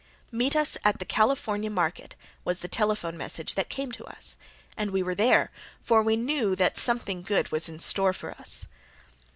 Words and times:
"Meet 0.31 0.55
us 0.55 0.79
at 0.83 0.97
the 0.97 1.05
California 1.05 1.69
market," 1.69 2.15
was 2.43 2.61
the 2.61 2.67
telephone 2.67 3.15
message 3.15 3.53
that 3.53 3.69
came 3.69 3.91
to 3.91 4.03
us, 4.05 4.35
and 4.75 4.89
we 4.89 5.03
were 5.03 5.13
there, 5.13 5.51
for 5.83 6.01
we 6.01 6.15
knew 6.15 6.55
that 6.55 6.75
something 6.75 7.21
good 7.21 7.51
was 7.51 7.69
in 7.69 7.79
store 7.79 8.11
for 8.11 8.31
us. 8.31 8.65